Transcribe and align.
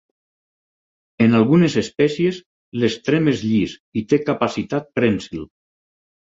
En 1.25 1.35
algunes 1.39 1.75
espècies 1.81 2.39
l'extrem 2.85 3.29
és 3.33 3.45
llis 3.51 3.77
i 4.03 4.05
té 4.15 4.21
capacitat 4.31 4.91
prènsil. 5.01 5.47